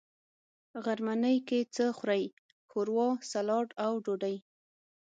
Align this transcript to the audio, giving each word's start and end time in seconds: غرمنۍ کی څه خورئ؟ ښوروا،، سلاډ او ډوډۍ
غرمنۍ 0.83 1.37
کی 1.47 1.59
څه 1.75 1.85
خورئ؟ 1.97 2.25
ښوروا،، 2.69 3.07
سلاډ 3.31 3.67
او 3.85 3.91
ډوډۍ 4.03 4.35